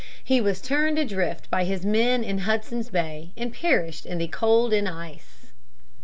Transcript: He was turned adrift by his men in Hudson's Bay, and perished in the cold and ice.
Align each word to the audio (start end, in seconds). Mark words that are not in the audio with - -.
He 0.23 0.41
was 0.41 0.61
turned 0.61 0.97
adrift 0.97 1.47
by 1.51 1.63
his 1.63 1.85
men 1.85 2.23
in 2.23 2.39
Hudson's 2.39 2.89
Bay, 2.89 3.33
and 3.37 3.53
perished 3.53 4.03
in 4.03 4.17
the 4.17 4.27
cold 4.27 4.73
and 4.73 4.89
ice. 4.89 5.51